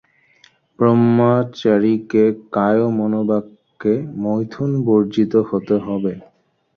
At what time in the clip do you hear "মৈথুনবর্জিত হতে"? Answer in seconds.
4.21-5.75